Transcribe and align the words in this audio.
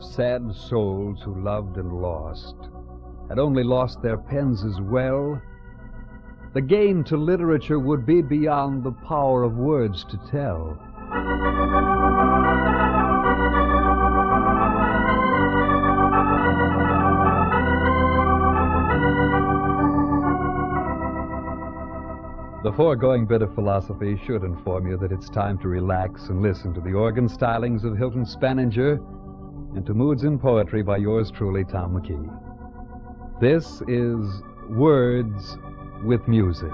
sad 0.00 0.54
souls 0.54 1.22
who 1.22 1.42
loved 1.42 1.76
and 1.76 1.92
lost 1.92 2.56
had 3.28 3.38
only 3.38 3.64
lost 3.64 4.02
their 4.02 4.18
pens 4.18 4.64
as 4.64 4.80
well, 4.80 5.40
the 6.54 6.60
gain 6.60 7.04
to 7.04 7.16
literature 7.16 7.78
would 7.78 8.06
be 8.06 8.22
beyond 8.22 8.84
the 8.84 8.92
power 8.92 9.42
of 9.42 9.56
words 9.56 10.04
to 10.04 10.16
tell. 10.30 10.78
The 22.62 22.72
foregoing 22.72 23.26
bit 23.26 23.42
of 23.42 23.54
philosophy 23.54 24.20
should 24.24 24.42
inform 24.42 24.88
you 24.88 24.96
that 24.96 25.12
it's 25.12 25.28
time 25.28 25.58
to 25.58 25.68
relax 25.68 26.28
and 26.28 26.42
listen 26.42 26.74
to 26.74 26.80
the 26.80 26.94
organ 26.94 27.28
stylings 27.28 27.84
of 27.84 27.96
Hilton 27.96 28.24
Spaninger 28.24 29.15
and 29.76 29.84
to 29.84 29.92
Moods 29.92 30.24
in 30.24 30.38
Poetry 30.38 30.82
by 30.82 30.96
yours 30.96 31.30
truly, 31.30 31.62
Tom 31.62 32.00
McKee. 32.00 33.40
This 33.42 33.82
is 33.86 34.42
Words 34.70 35.58
with 36.02 36.26
Music. 36.26 36.72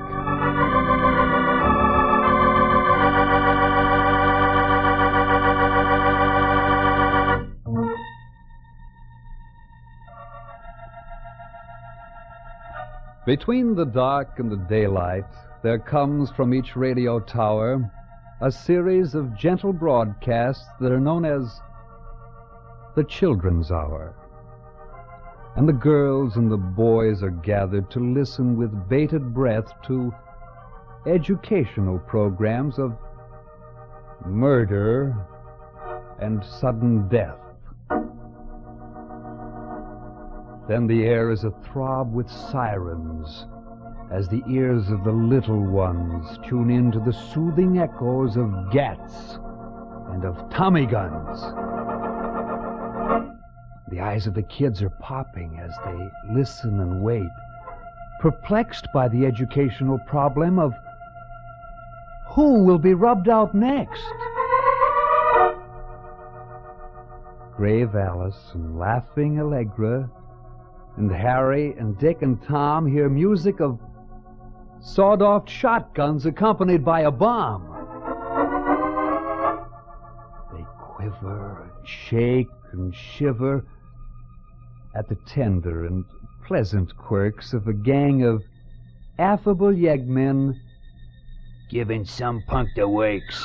Between 13.26 13.74
the 13.74 13.84
dark 13.84 14.38
and 14.38 14.48
the 14.50 14.64
daylight, 14.68 15.24
there 15.64 15.80
comes 15.80 16.30
from 16.30 16.54
each 16.54 16.76
radio 16.76 17.18
tower 17.18 17.90
a 18.40 18.52
series 18.52 19.16
of 19.16 19.36
gentle 19.36 19.72
broadcasts 19.72 20.66
that 20.80 20.92
are 20.92 21.00
known 21.00 21.24
as 21.24 21.60
the 22.94 23.04
Children's 23.04 23.70
Hour. 23.70 24.14
And 25.56 25.68
the 25.68 25.72
girls 25.72 26.36
and 26.36 26.50
the 26.50 26.56
boys 26.56 27.22
are 27.22 27.30
gathered 27.30 27.90
to 27.90 28.00
listen 28.00 28.56
with 28.56 28.88
bated 28.88 29.34
breath 29.34 29.72
to 29.86 30.14
educational 31.06 31.98
programs 31.98 32.78
of 32.78 32.96
murder 34.26 35.16
and 36.20 36.44
sudden 36.44 37.08
death. 37.08 37.38
Then 40.68 40.86
the 40.86 41.04
air 41.04 41.30
is 41.30 41.44
athrob 41.44 42.12
with 42.12 42.30
sirens 42.30 43.46
as 44.12 44.28
the 44.28 44.42
ears 44.48 44.90
of 44.90 45.04
the 45.04 45.12
little 45.12 45.62
ones 45.62 46.38
tune 46.46 46.70
in 46.70 46.92
to 46.92 47.00
the 47.00 47.12
soothing 47.12 47.78
echoes 47.78 48.36
of 48.36 48.70
gats 48.70 49.38
and 50.10 50.24
of 50.24 50.50
Tommy 50.50 50.86
guns. 50.86 51.71
The 53.88 54.00
eyes 54.00 54.26
of 54.26 54.34
the 54.34 54.42
kids 54.42 54.82
are 54.82 54.90
popping 54.90 55.58
as 55.58 55.72
they 55.84 56.10
listen 56.32 56.80
and 56.80 57.02
wait, 57.02 57.28
perplexed 58.20 58.86
by 58.94 59.08
the 59.08 59.26
educational 59.26 59.98
problem 60.06 60.58
of 60.58 60.72
who 62.28 62.64
will 62.64 62.78
be 62.78 62.94
rubbed 62.94 63.28
out 63.28 63.54
next. 63.54 64.02
Grave 67.56 67.94
Alice 67.94 68.52
and 68.54 68.78
laughing 68.78 69.38
Allegra 69.38 70.08
and 70.96 71.12
Harry 71.12 71.74
and 71.78 71.98
Dick 71.98 72.22
and 72.22 72.42
Tom 72.42 72.86
hear 72.86 73.08
music 73.08 73.60
of 73.60 73.78
sawed-off 74.80 75.48
shotguns 75.48 76.26
accompanied 76.26 76.84
by 76.84 77.02
a 77.02 77.10
bomb. 77.10 77.71
Quiver 81.02 81.62
and 81.62 81.88
shake 81.88 82.48
and 82.72 82.94
shiver 82.94 83.64
at 84.94 85.08
the 85.08 85.16
tender 85.26 85.86
and 85.86 86.04
pleasant 86.46 86.96
quirks 86.96 87.52
of 87.52 87.66
a 87.66 87.72
gang 87.72 88.22
of 88.22 88.42
affable 89.18 89.72
yeggmen 89.72 90.54
giving 91.70 92.04
some 92.04 92.42
punk 92.46 92.68
the 92.76 92.86
wakes. 92.86 93.44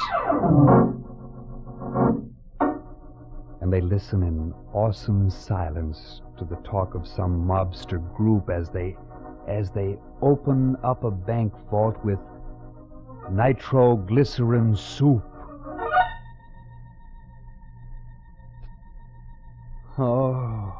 And 3.61 3.73
they 3.73 3.81
listen 3.81 4.23
in 4.23 4.53
awesome 4.73 5.29
silence 5.29 6.21
to 6.37 6.45
the 6.45 6.57
talk 6.57 6.93
of 6.93 7.07
some 7.07 7.45
mobster 7.47 7.99
group 8.15 8.49
as 8.49 8.69
they 8.69 8.95
as 9.47 9.71
they 9.71 9.97
open 10.21 10.75
up 10.83 11.03
a 11.05 11.11
bank 11.11 11.53
vault 11.71 11.97
with 12.03 12.19
nitroglycerin 13.31 14.75
soup. 14.75 15.23
Oh, 19.99 20.75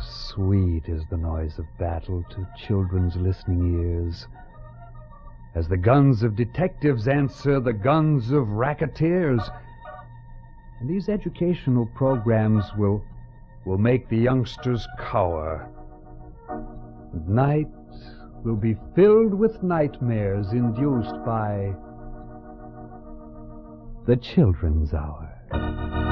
sweet 0.00 0.88
is 0.88 1.02
the 1.10 1.18
noise 1.18 1.58
of 1.58 1.66
battle 1.78 2.24
to 2.30 2.48
children's 2.56 3.14
listening 3.14 3.82
ears 3.82 4.26
as 5.54 5.68
the 5.68 5.76
guns 5.76 6.22
of 6.22 6.34
detectives 6.34 7.06
answer 7.06 7.60
the 7.60 7.74
guns 7.74 8.30
of 8.30 8.48
racketeers. 8.48 9.42
And 10.80 10.88
these 10.88 11.10
educational 11.10 11.84
programs 11.94 12.64
will, 12.78 13.04
will 13.66 13.76
make 13.76 14.08
the 14.08 14.16
youngsters 14.16 14.88
cower. 14.98 15.68
And 17.12 17.28
night 17.28 17.68
will 18.44 18.56
be 18.56 18.76
filled 18.96 19.34
with 19.34 19.62
nightmares 19.62 20.52
induced 20.52 21.22
by 21.26 21.74
the 24.06 24.16
Children's 24.16 24.94
Hour. 24.94 26.03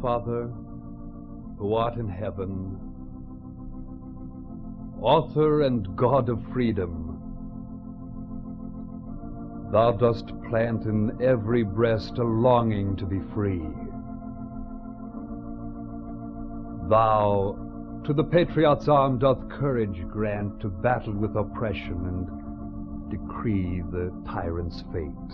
Father, 0.00 0.50
who 1.58 1.74
art 1.74 1.96
in 1.96 2.08
heaven, 2.08 2.78
author 5.00 5.62
and 5.62 5.96
God 5.96 6.28
of 6.28 6.40
freedom, 6.52 7.20
thou 9.72 9.92
dost 9.92 10.32
plant 10.48 10.84
in 10.84 11.20
every 11.22 11.62
breast 11.62 12.18
a 12.18 12.24
longing 12.24 12.96
to 12.96 13.06
be 13.06 13.20
free. 13.34 13.66
Thou 16.88 17.56
to 18.04 18.14
the 18.14 18.24
patriot's 18.24 18.88
arm 18.88 19.18
doth 19.18 19.48
courage 19.50 20.02
grant 20.08 20.60
to 20.60 20.68
battle 20.68 21.12
with 21.12 21.36
oppression 21.36 22.06
and 22.06 23.10
decree 23.10 23.82
the 23.90 24.10
tyrant's 24.26 24.82
fate, 24.92 25.32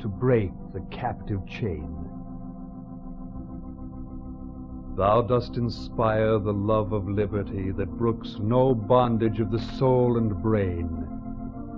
to 0.00 0.08
break 0.08 0.52
the 0.72 0.86
captive 0.92 1.44
chain. 1.46 2.07
Thou 4.98 5.22
dost 5.22 5.56
inspire 5.56 6.40
the 6.40 6.52
love 6.52 6.92
of 6.92 7.08
liberty 7.08 7.70
that 7.70 7.96
brooks 7.96 8.36
no 8.40 8.74
bondage 8.74 9.38
of 9.38 9.52
the 9.52 9.60
soul 9.60 10.18
and 10.18 10.42
brain, 10.42 10.86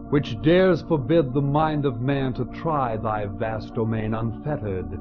which 0.09 0.41
dares 0.41 0.81
forbid 0.81 1.35
the 1.35 1.43
mind 1.43 1.85
of 1.85 2.01
man 2.01 2.33
to 2.33 2.47
try 2.47 2.97
thy 2.97 3.27
vast 3.27 3.75
domain 3.75 4.15
unfettered. 4.15 4.99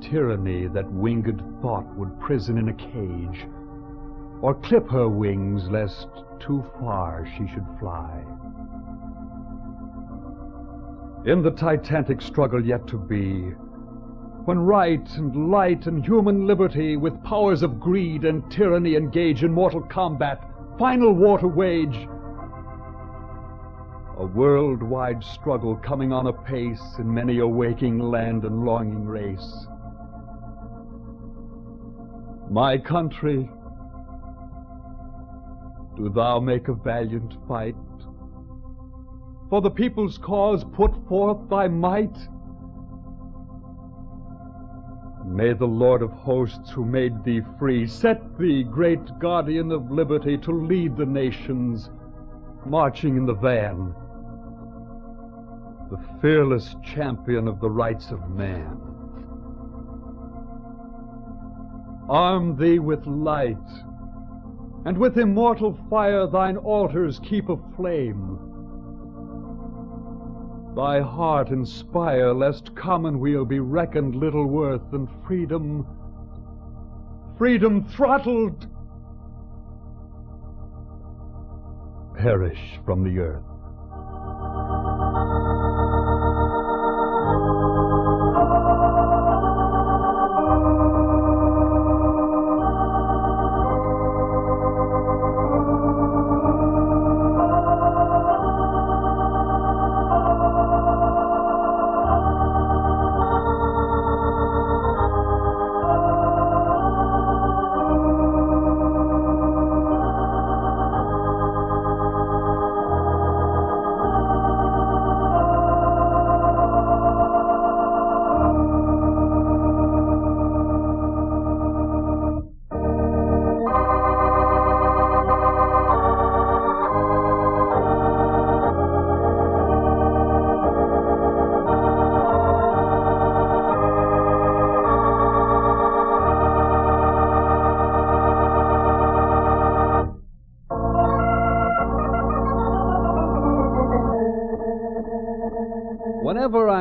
Tyranny 0.00 0.68
that 0.68 0.88
winged 0.92 1.42
thought 1.60 1.92
would 1.96 2.20
prison 2.20 2.56
in 2.56 2.68
a 2.68 2.74
cage, 2.74 3.48
or 4.42 4.54
clip 4.54 4.88
her 4.90 5.08
wings 5.08 5.68
lest 5.70 6.06
too 6.38 6.64
far 6.78 7.26
she 7.36 7.48
should 7.48 7.66
fly. 7.80 8.24
In 11.24 11.42
the 11.42 11.50
titanic 11.50 12.22
struggle 12.22 12.64
yet 12.64 12.86
to 12.86 12.96
be, 12.96 13.54
when 14.44 14.58
right 14.58 15.08
and 15.16 15.50
light 15.50 15.86
and 15.86 16.04
human 16.04 16.46
liberty, 16.46 16.96
with 16.96 17.22
powers 17.24 17.62
of 17.62 17.78
greed 17.78 18.24
and 18.24 18.50
tyranny, 18.50 18.96
engage 18.96 19.44
in 19.44 19.52
mortal 19.52 19.82
combat, 19.82 20.42
final 20.78 21.12
war 21.12 21.38
to 21.38 21.48
wage. 21.48 22.08
A 24.18 24.26
worldwide 24.26 25.22
struggle 25.22 25.76
coming 25.76 26.12
on 26.12 26.26
apace 26.26 26.82
in 26.98 27.12
many 27.12 27.38
a 27.38 27.46
waking 27.46 27.98
land 27.98 28.44
and 28.44 28.64
longing 28.64 29.06
race. 29.06 29.66
My 32.50 32.78
country, 32.78 33.48
do 35.96 36.08
thou 36.08 36.40
make 36.40 36.68
a 36.68 36.74
valiant 36.74 37.36
fight. 37.46 37.76
For 39.50 39.60
the 39.60 39.70
people's 39.70 40.18
cause 40.18 40.64
put 40.64 40.92
forth 41.08 41.48
thy 41.48 41.68
might. 41.68 42.16
May 45.30 45.52
the 45.52 45.64
Lord 45.64 46.02
of 46.02 46.10
hosts 46.10 46.70
who 46.70 46.84
made 46.84 47.22
thee 47.22 47.40
free 47.56 47.86
set 47.86 48.36
thee, 48.36 48.64
great 48.64 49.16
guardian 49.20 49.70
of 49.70 49.88
liberty, 49.88 50.36
to 50.38 50.50
lead 50.50 50.96
the 50.96 51.06
nations, 51.06 51.88
marching 52.66 53.16
in 53.16 53.26
the 53.26 53.34
van, 53.34 53.94
the 55.88 56.00
fearless 56.20 56.74
champion 56.82 57.46
of 57.46 57.60
the 57.60 57.70
rights 57.70 58.10
of 58.10 58.28
man. 58.28 58.76
Arm 62.08 62.56
thee 62.56 62.80
with 62.80 63.06
light, 63.06 63.56
and 64.84 64.98
with 64.98 65.16
immortal 65.16 65.78
fire 65.88 66.26
thine 66.26 66.56
altars 66.56 67.20
keep 67.20 67.48
aflame. 67.48 68.49
Thy 70.74 71.00
heart 71.00 71.48
inspire, 71.48 72.32
lest 72.32 72.74
commonweal 72.76 73.44
be 73.44 73.58
reckoned 73.58 74.14
little 74.14 74.46
worth, 74.46 74.92
and 74.92 75.08
freedom, 75.26 75.86
freedom 77.36 77.84
throttled, 77.84 78.66
perish 82.16 82.78
from 82.84 83.02
the 83.02 83.18
earth. 83.18 83.49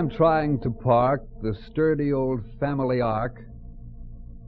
Trying 0.10 0.60
to 0.62 0.70
park 0.70 1.24
the 1.42 1.54
sturdy 1.68 2.12
old 2.14 2.42
family 2.60 3.02
ark, 3.02 3.42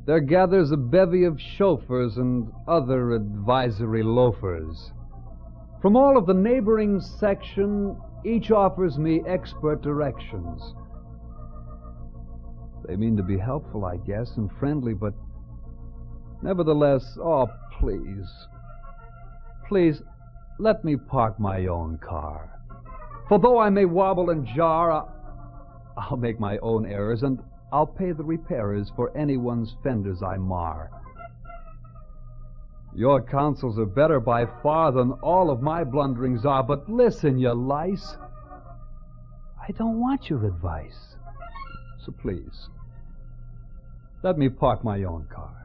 there 0.06 0.19
gathers 0.19 0.72
a 0.72 0.78
bevy 0.78 1.24
of 1.24 1.40
chauffeurs 1.40 2.18
and 2.18 2.52
other 2.68 3.12
advisory 3.12 4.04
loafers. 4.04 4.92
From 5.81 5.96
all 5.96 6.18
of 6.18 6.25
the 6.25 6.34
neighboring 6.34 7.00
section, 7.00 7.96
each 8.25 8.52
offers 8.52 8.98
me 8.98 9.22
expert 9.28 9.81
directions. 9.81 10.75
They 12.88 12.96
mean 12.96 13.16
to 13.18 13.24
be 13.24 13.38
helpful, 13.38 13.86
I 13.86 13.98
guess, 13.98 14.38
and 14.38 14.50
friendly, 14.60 14.94
but 14.94 15.14
nevertheless, 16.42 17.18
oh, 17.19 17.48
please, 17.80 18.30
please, 19.68 20.02
let 20.60 20.84
me 20.84 20.98
park 20.98 21.40
my 21.40 21.68
own 21.68 21.98
car. 21.98 22.60
For 23.28 23.40
though 23.40 23.60
I 23.60 23.69
may 23.69 23.86
wobble 23.86 24.30
and 24.30 24.46
jar, 24.46 25.07
I'll 26.09 26.18
make 26.18 26.39
my 26.39 26.57
own 26.59 26.86
errors, 26.86 27.24
and 27.24 27.39
I'll 27.71 27.88
pay 27.88 28.12
the 28.12 28.24
repairers 28.24 28.92
for 28.95 29.15
anyone's 29.15 29.75
fenders 29.83 30.21
I 30.24 30.38
mar. 30.38 30.89
Your 32.94 33.21
counsels 33.21 33.80
are 33.80 33.86
better 33.86 34.19
by 34.19 34.45
far 34.62 34.92
than 34.92 35.12
all 35.24 35.50
of 35.50 35.62
my 35.62 35.83
blunderings 35.83 36.45
are, 36.45 36.63
but 36.63 36.89
listen, 36.89 37.39
you 37.39 37.53
lice. 37.53 38.18
I 39.62 39.71
don't 39.77 40.00
want 40.00 40.30
your 40.30 40.45
advice. 40.45 41.15
So 42.06 42.12
please, 42.12 42.69
let 44.24 44.38
me 44.38 44.50
park 44.50 44.83
my 44.83 45.04
own 45.04 45.28
car. 45.33 45.56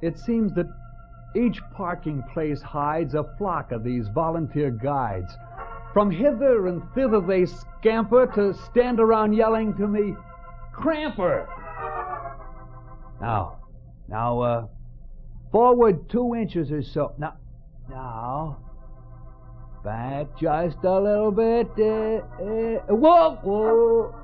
It 0.00 0.18
seems 0.18 0.54
that 0.54 0.66
each 1.34 1.60
parking 1.74 2.22
place 2.32 2.62
hides 2.62 3.14
a 3.14 3.24
flock 3.36 3.72
of 3.72 3.82
these 3.82 4.06
volunteer 4.14 4.70
guides. 4.70 5.36
From 5.96 6.10
hither 6.10 6.66
and 6.66 6.82
thither 6.94 7.22
they 7.22 7.46
scamper 7.46 8.26
to 8.34 8.52
stand 8.52 9.00
around 9.00 9.32
yelling 9.32 9.72
to 9.78 9.88
me, 9.88 10.14
Cramper! 10.70 11.48
Now, 13.18 13.60
now, 14.06 14.40
uh, 14.40 14.66
forward 15.50 16.10
two 16.10 16.34
inches 16.34 16.70
or 16.70 16.82
so. 16.82 17.14
Now, 17.16 17.38
now, 17.88 18.58
back 19.82 20.26
just 20.38 20.76
a 20.84 21.00
little 21.00 21.30
bit. 21.30 21.70
Uh, 21.78 22.20
uh, 22.44 22.94
whoa, 22.94 23.36
whoa. 23.36 24.14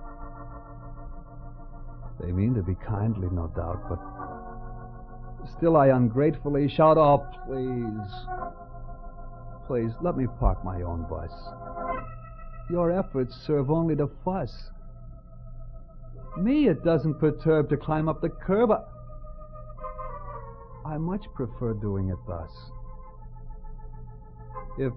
They 2.20 2.32
mean 2.32 2.52
to 2.52 2.62
be 2.62 2.74
kindly, 2.86 3.28
no 3.32 3.50
doubt, 3.56 3.88
but 3.88 3.98
Still, 5.56 5.78
I 5.78 5.88
ungratefully 5.88 6.68
shout, 6.68 6.98
Oh, 6.98 7.26
please. 7.46 8.51
Please, 9.66 9.92
let 10.02 10.16
me 10.16 10.26
park 10.38 10.64
my 10.64 10.82
own 10.82 11.06
bus. 11.08 11.30
Your 12.70 12.90
efforts 12.90 13.34
serve 13.46 13.70
only 13.70 13.96
to 13.96 14.10
fuss. 14.24 14.70
Me, 16.38 16.68
it 16.68 16.82
doesn't 16.84 17.20
perturb 17.20 17.68
to 17.70 17.76
climb 17.76 18.08
up 18.08 18.20
the 18.20 18.28
curb. 18.28 18.70
I, 20.84 20.98
much 20.98 21.24
prefer 21.34 21.74
doing 21.74 22.08
it 22.08 22.18
thus. 22.26 22.50
If 24.78 24.92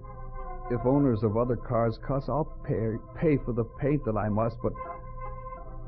if 0.70 0.84
owners 0.84 1.22
of 1.22 1.36
other 1.36 1.54
cars 1.54 1.98
cuss, 2.06 2.28
I'll 2.28 2.52
pay, 2.66 2.96
pay 3.16 3.36
for 3.36 3.52
the 3.52 3.64
paint 3.80 4.04
that 4.04 4.16
I 4.16 4.28
must, 4.28 4.56
but 4.62 4.72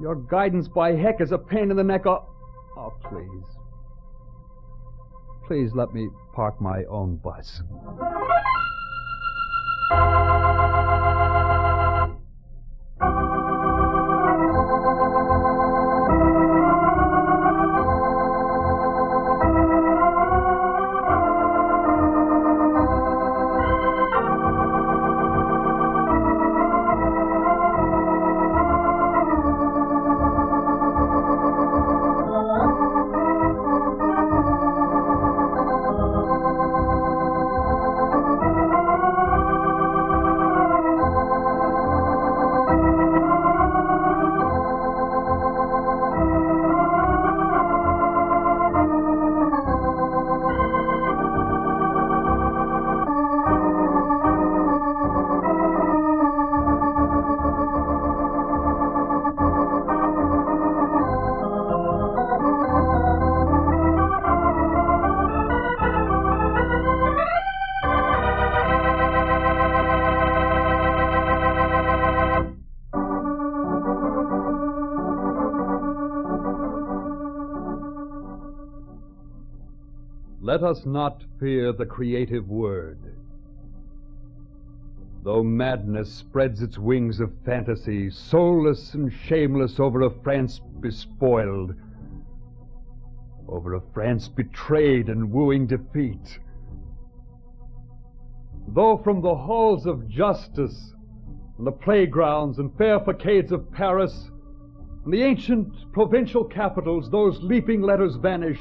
your 0.00 0.14
guidance 0.14 0.68
by 0.68 0.92
heck 0.94 1.20
is 1.20 1.32
a 1.32 1.38
pain 1.38 1.73
in 1.73 1.76
the 1.76 1.82
neck. 1.82 2.06
Oh, 2.06 2.25
oh 2.76 2.92
please. 3.08 3.58
Please 5.49 5.73
let 5.75 5.92
me 5.92 6.08
park 6.32 6.61
my 6.61 6.85
own 6.85 7.16
bus. 7.16 7.62
Let 80.40 80.62
us 80.62 80.87
not 80.87 81.25
fear 81.40 81.73
the 81.73 81.87
creative 81.87 82.49
word. 82.49 82.99
Though 85.25 85.42
madness 85.42 86.12
spreads 86.12 86.62
its 86.62 86.78
wings 86.78 87.18
of 87.18 87.33
fantasy, 87.45 88.09
soulless 88.09 88.95
and 88.95 89.12
shameless 89.12 89.80
over 89.80 90.02
a 90.02 90.11
France 90.11 90.61
bespoiled, 90.80 91.75
over 93.49 93.75
a 93.75 93.80
France 93.92 94.28
betrayed 94.28 95.09
and 95.09 95.33
wooing 95.33 95.66
defeat. 95.66 96.38
Though 98.68 98.99
from 98.99 99.21
the 99.21 99.35
halls 99.35 99.87
of 99.87 100.09
justice, 100.09 100.95
and 101.57 101.66
the 101.66 101.73
playgrounds 101.73 102.61
and 102.61 102.73
fair 102.78 103.00
facades 103.00 103.50
of 103.50 103.73
Paris, 103.73 104.30
and 105.04 105.12
the 105.12 105.23
ancient 105.25 105.92
provincial 105.92 106.45
capitals, 106.45 107.11
those 107.11 107.42
leaping 107.42 107.83
letters 107.83 108.14
vanish, 108.14 108.61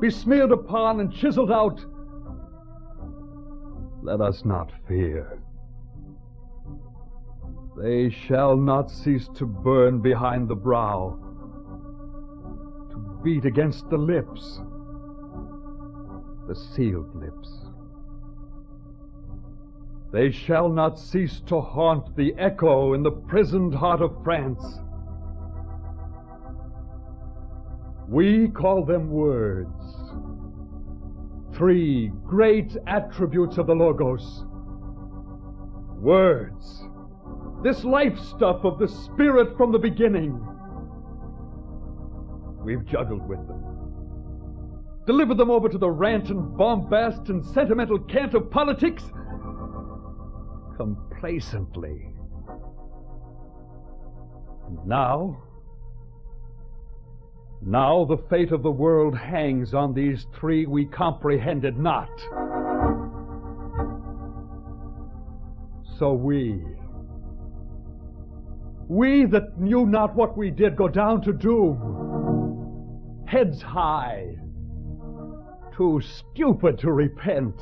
be 0.00 0.10
smeared 0.10 0.52
upon 0.52 1.00
and 1.00 1.12
chiseled 1.12 1.50
out, 1.50 1.84
let 4.02 4.20
us 4.20 4.44
not 4.44 4.70
fear. 4.86 5.40
They 7.76 8.10
shall 8.10 8.56
not 8.56 8.90
cease 8.90 9.28
to 9.34 9.46
burn 9.46 10.00
behind 10.00 10.48
the 10.48 10.54
brow, 10.54 11.18
to 12.90 13.20
beat 13.24 13.44
against 13.44 13.88
the 13.90 13.96
lips, 13.96 14.60
the 16.46 16.54
sealed 16.54 17.14
lips. 17.16 17.50
They 20.12 20.30
shall 20.30 20.68
not 20.68 20.98
cease 20.98 21.40
to 21.46 21.60
haunt 21.60 22.14
the 22.14 22.34
echo 22.38 22.92
in 22.92 23.02
the 23.02 23.10
prisoned 23.10 23.74
heart 23.74 24.00
of 24.00 24.22
France. 24.22 24.80
We 28.08 28.48
call 28.48 28.84
them 28.84 29.10
words. 29.10 29.68
Three 31.56 32.12
great 32.26 32.76
attributes 32.86 33.58
of 33.58 33.66
the 33.66 33.74
Logos. 33.74 34.44
Words 36.00 36.88
this 37.64 37.82
life 37.82 38.18
stuff 38.18 38.62
of 38.62 38.78
the 38.78 38.86
Spirit 38.86 39.56
from 39.56 39.72
the 39.72 39.78
beginning. 39.78 40.38
We've 42.62 42.84
juggled 42.84 43.26
with 43.26 43.38
them, 43.48 43.64
delivered 45.06 45.38
them 45.38 45.50
over 45.50 45.70
to 45.70 45.78
the 45.78 45.90
rant 45.90 46.28
and 46.28 46.54
bombast 46.58 47.30
and 47.30 47.42
sentimental 47.42 47.98
cant 48.00 48.34
of 48.34 48.50
politics 48.50 49.02
complacently. 50.76 52.10
And 54.68 54.86
now, 54.86 55.42
now 57.66 58.04
the 58.04 58.18
fate 58.28 58.52
of 58.52 58.62
the 58.62 58.70
world 58.70 59.16
hangs 59.16 59.72
on 59.72 59.94
these 59.94 60.26
three 60.38 60.66
we 60.66 60.84
comprehended 60.84 61.78
not. 61.78 62.10
So 65.98 66.12
we, 66.12 66.60
we 68.86 69.24
that 69.26 69.58
knew 69.58 69.86
not 69.86 70.14
what 70.14 70.36
we 70.36 70.50
did 70.50 70.76
go 70.76 70.88
down 70.88 71.22
to 71.22 71.32
doom. 71.32 73.24
Heads 73.26 73.62
high, 73.62 74.36
too 75.74 76.02
stupid 76.02 76.78
to 76.80 76.92
repent. 76.92 77.54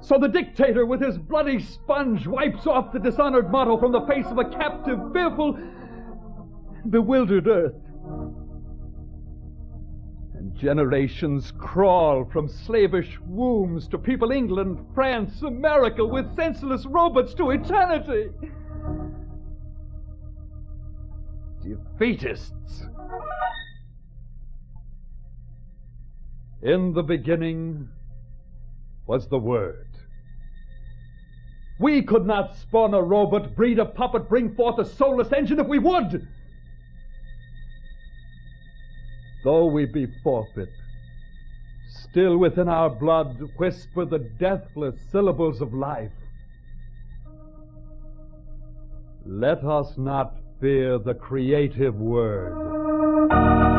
So 0.00 0.18
the 0.18 0.28
dictator 0.28 0.86
with 0.86 1.02
his 1.02 1.18
bloody 1.18 1.60
sponge 1.60 2.26
wipes 2.26 2.66
off 2.66 2.92
the 2.92 2.98
dishonored 2.98 3.50
motto 3.50 3.78
from 3.78 3.92
the 3.92 4.06
face 4.06 4.26
of 4.26 4.38
a 4.38 4.44
captive, 4.44 4.98
fearful, 5.12 5.58
bewildered 6.88 7.46
earth. 7.46 7.74
Generations 10.56 11.52
crawl 11.58 12.24
from 12.24 12.48
slavish 12.48 13.18
wombs 13.26 13.88
to 13.88 13.98
people 13.98 14.30
England, 14.30 14.78
France, 14.94 15.42
America 15.42 16.04
with 16.04 16.34
senseless 16.36 16.84
robots 16.86 17.34
to 17.34 17.50
eternity. 17.50 18.30
defeatists. 21.62 22.86
In 26.62 26.92
the 26.92 27.02
beginning 27.02 27.88
was 29.06 29.28
the 29.28 29.38
Word. 29.38 29.86
We 31.78 32.02
could 32.02 32.26
not 32.26 32.56
spawn 32.56 32.92
a 32.92 33.02
robot, 33.02 33.56
breed 33.56 33.78
a 33.78 33.86
puppet, 33.86 34.28
bring 34.28 34.54
forth 34.54 34.78
a 34.78 34.84
soulless 34.84 35.32
engine 35.32 35.58
if 35.58 35.66
we 35.66 35.78
would. 35.78 36.28
Though 39.42 39.66
we 39.66 39.86
be 39.86 40.06
forfeit, 40.22 40.68
still 41.88 42.36
within 42.36 42.68
our 42.68 42.90
blood 42.90 43.40
whisper 43.56 44.04
the 44.04 44.18
deathless 44.18 44.96
syllables 45.10 45.60
of 45.60 45.72
life. 45.72 46.12
Let 49.24 49.64
us 49.64 49.96
not 49.96 50.34
fear 50.60 50.98
the 50.98 51.14
creative 51.14 51.94
word. 51.94 53.69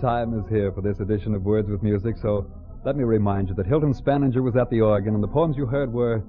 Time 0.00 0.32
is 0.38 0.48
here 0.48 0.72
for 0.72 0.80
this 0.80 0.98
edition 1.00 1.34
of 1.34 1.42
Words 1.42 1.68
with 1.68 1.82
Music, 1.82 2.16
so 2.16 2.50
let 2.86 2.96
me 2.96 3.04
remind 3.04 3.50
you 3.50 3.54
that 3.56 3.66
Hilton 3.66 3.92
Spaninger 3.92 4.42
was 4.42 4.56
at 4.56 4.70
the 4.70 4.80
organ, 4.80 5.14
and 5.14 5.22
the 5.22 5.28
poems 5.28 5.58
you 5.58 5.66
heard 5.66 5.92
were 5.92 6.24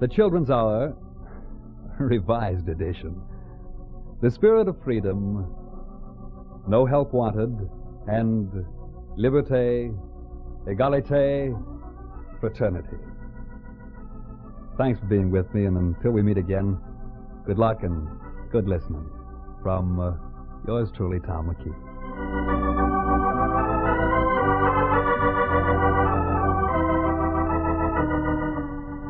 The 0.00 0.08
Children's 0.08 0.50
Hour, 0.50 0.94
revised 1.98 2.68
edition, 2.68 3.18
The 4.20 4.30
Spirit 4.30 4.68
of 4.68 4.76
Freedom, 4.84 5.46
No 6.68 6.84
Help 6.84 7.14
Wanted, 7.14 7.70
and 8.06 8.50
Liberté, 9.18 9.96
Egalité, 10.66 11.58
Fraternity. 12.38 12.98
Thanks 14.76 15.00
for 15.00 15.06
being 15.06 15.30
with 15.30 15.52
me, 15.54 15.64
and 15.64 15.76
until 15.78 16.10
we 16.10 16.20
meet 16.20 16.36
again, 16.36 16.78
good 17.46 17.58
luck 17.58 17.82
and 17.82 18.06
good 18.52 18.68
listening. 18.68 19.08
From 19.62 20.00
uh, 20.00 20.12
yours 20.66 20.90
truly, 20.94 21.20
Tom 21.20 21.54
McKee. 21.54 21.89